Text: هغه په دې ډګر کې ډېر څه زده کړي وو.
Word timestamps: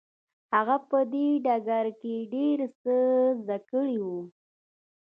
هغه 0.55 0.77
په 0.89 0.99
دې 1.13 1.27
ډګر 1.45 1.85
کې 2.01 2.15
ډېر 2.33 2.59
څه 2.81 2.95
زده 3.41 3.57
کړي 3.69 3.95
وو. 4.03 4.19